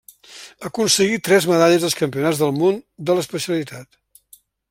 Aconseguí 0.69 1.19
tres 1.27 1.47
medalles 1.51 1.85
als 1.89 1.97
Campionats 2.01 2.41
del 2.45 2.55
Món 2.63 2.81
de 3.11 3.19
l'especialitat. 3.19 4.03